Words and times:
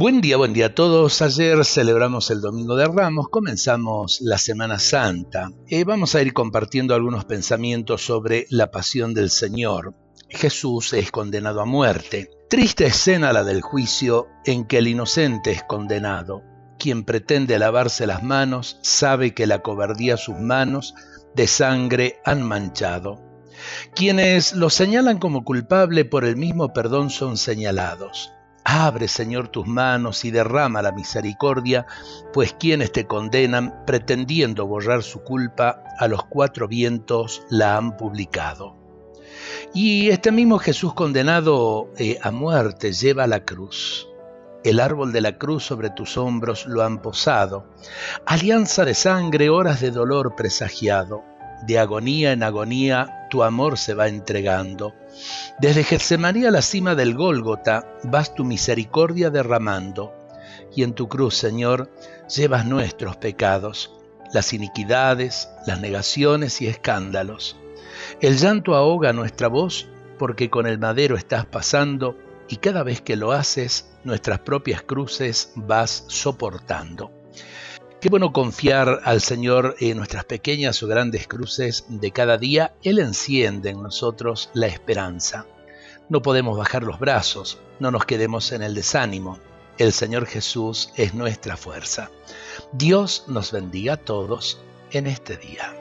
Buen 0.00 0.20
día, 0.20 0.36
buen 0.36 0.52
día 0.52 0.66
a 0.66 0.74
todos. 0.76 1.22
Ayer 1.22 1.64
celebramos 1.64 2.30
el 2.30 2.40
Domingo 2.40 2.76
de 2.76 2.86
Ramos, 2.86 3.30
comenzamos 3.30 4.20
la 4.20 4.38
Semana 4.38 4.78
Santa 4.78 5.50
y 5.66 5.82
vamos 5.82 6.14
a 6.14 6.22
ir 6.22 6.32
compartiendo 6.32 6.94
algunos 6.94 7.24
pensamientos 7.24 8.06
sobre 8.06 8.46
la 8.48 8.70
pasión 8.70 9.12
del 9.12 9.28
Señor. 9.28 9.96
Jesús 10.28 10.92
es 10.92 11.10
condenado 11.10 11.60
a 11.60 11.64
muerte. 11.64 12.30
Triste 12.48 12.86
escena 12.86 13.32
la 13.32 13.42
del 13.42 13.60
juicio 13.60 14.28
en 14.44 14.68
que 14.68 14.78
el 14.78 14.86
inocente 14.86 15.50
es 15.50 15.64
condenado. 15.64 16.44
Quien 16.78 17.02
pretende 17.02 17.58
lavarse 17.58 18.06
las 18.06 18.22
manos 18.22 18.78
sabe 18.82 19.34
que 19.34 19.48
la 19.48 19.62
cobardía 19.62 20.16
sus 20.16 20.38
manos 20.38 20.94
de 21.34 21.48
sangre 21.48 22.20
han 22.24 22.44
manchado. 22.44 23.20
Quienes 23.96 24.52
lo 24.54 24.70
señalan 24.70 25.18
como 25.18 25.42
culpable 25.42 26.04
por 26.04 26.24
el 26.24 26.36
mismo 26.36 26.72
perdón 26.72 27.10
son 27.10 27.36
señalados. 27.36 28.30
Abre, 28.70 29.08
Señor, 29.08 29.48
tus 29.48 29.66
manos 29.66 30.26
y 30.26 30.30
derrama 30.30 30.82
la 30.82 30.92
misericordia, 30.92 31.86
pues 32.34 32.52
quienes 32.52 32.92
te 32.92 33.06
condenan, 33.06 33.86
pretendiendo 33.86 34.66
borrar 34.66 35.02
su 35.02 35.22
culpa, 35.22 35.82
a 35.98 36.06
los 36.06 36.26
cuatro 36.26 36.68
vientos 36.68 37.42
la 37.48 37.78
han 37.78 37.96
publicado. 37.96 38.76
Y 39.72 40.10
este 40.10 40.32
mismo 40.32 40.58
Jesús 40.58 40.92
condenado 40.92 41.88
eh, 41.96 42.18
a 42.20 42.30
muerte 42.30 42.92
lleva 42.92 43.26
la 43.26 43.42
cruz. 43.42 44.06
El 44.64 44.80
árbol 44.80 45.12
de 45.12 45.22
la 45.22 45.38
cruz 45.38 45.64
sobre 45.64 45.88
tus 45.88 46.18
hombros 46.18 46.66
lo 46.66 46.82
han 46.82 47.00
posado. 47.00 47.70
Alianza 48.26 48.84
de 48.84 48.92
sangre, 48.92 49.48
horas 49.48 49.80
de 49.80 49.92
dolor 49.92 50.34
presagiado. 50.36 51.24
De 51.62 51.78
agonía 51.78 52.32
en 52.32 52.42
agonía 52.42 53.26
tu 53.30 53.42
amor 53.42 53.78
se 53.78 53.94
va 53.94 54.08
entregando. 54.08 54.94
Desde 55.58 55.84
Getsemaní 55.84 56.46
a 56.46 56.50
la 56.50 56.62
cima 56.62 56.94
del 56.94 57.14
Gólgota 57.14 57.86
vas 58.04 58.34
tu 58.34 58.44
misericordia 58.44 59.30
derramando. 59.30 60.14
Y 60.74 60.82
en 60.82 60.92
tu 60.92 61.08
cruz, 61.08 61.34
Señor, 61.36 61.90
llevas 62.34 62.66
nuestros 62.66 63.16
pecados, 63.16 63.92
las 64.32 64.52
iniquidades, 64.52 65.48
las 65.66 65.80
negaciones 65.80 66.60
y 66.62 66.66
escándalos. 66.66 67.56
El 68.20 68.38
llanto 68.38 68.74
ahoga 68.74 69.12
nuestra 69.12 69.48
voz 69.48 69.88
porque 70.18 70.50
con 70.50 70.66
el 70.66 70.78
madero 70.78 71.16
estás 71.16 71.46
pasando 71.46 72.16
y 72.48 72.56
cada 72.56 72.82
vez 72.82 73.00
que 73.00 73.16
lo 73.16 73.32
haces, 73.32 73.90
nuestras 74.04 74.40
propias 74.40 74.82
cruces 74.82 75.52
vas 75.54 76.04
soportando. 76.08 77.12
Qué 78.00 78.10
bueno 78.10 78.32
confiar 78.32 79.00
al 79.02 79.20
Señor 79.20 79.74
en 79.80 79.96
nuestras 79.96 80.24
pequeñas 80.24 80.80
o 80.84 80.86
grandes 80.86 81.26
cruces 81.26 81.84
de 81.88 82.12
cada 82.12 82.38
día. 82.38 82.72
Él 82.84 83.00
enciende 83.00 83.70
en 83.70 83.82
nosotros 83.82 84.50
la 84.54 84.68
esperanza. 84.68 85.46
No 86.08 86.22
podemos 86.22 86.56
bajar 86.56 86.84
los 86.84 87.00
brazos, 87.00 87.58
no 87.80 87.90
nos 87.90 88.04
quedemos 88.04 88.52
en 88.52 88.62
el 88.62 88.76
desánimo. 88.76 89.40
El 89.78 89.92
Señor 89.92 90.26
Jesús 90.26 90.92
es 90.94 91.12
nuestra 91.12 91.56
fuerza. 91.56 92.08
Dios 92.70 93.24
nos 93.26 93.50
bendiga 93.50 93.94
a 93.94 93.96
todos 93.96 94.60
en 94.92 95.08
este 95.08 95.36
día. 95.36 95.74